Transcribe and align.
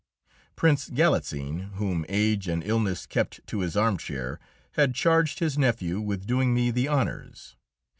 Prince 0.55 0.89
Galitzin, 0.89 1.73
whom 1.75 2.07
age 2.09 2.47
and 2.47 2.63
illness 2.63 3.05
kept 3.05 3.39
to 3.45 3.59
his 3.59 3.77
armchair, 3.77 4.39
had 4.71 4.95
charged 4.95 5.37
his 5.37 5.59
nephew 5.59 6.01
with 6.01 6.25
doing 6.25 6.55
me 6.55 6.71
the 6.71 6.89
honours. 6.89 7.55